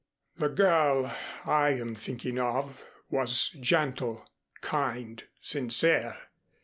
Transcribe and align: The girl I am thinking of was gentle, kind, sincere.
The 0.37 0.47
girl 0.49 1.15
I 1.45 1.73
am 1.73 1.93
thinking 1.93 2.39
of 2.39 2.83
was 3.11 3.49
gentle, 3.49 4.27
kind, 4.59 5.23
sincere. 5.41 6.17